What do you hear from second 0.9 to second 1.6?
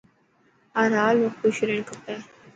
حال ۾ کوش